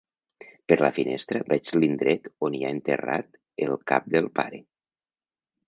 [0.71, 4.65] Per la finestra veig l'indret on hi ha enterrat el cap del pare.